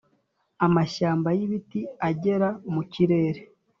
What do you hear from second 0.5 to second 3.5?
amashyamba y'ibiti agera mu kirere,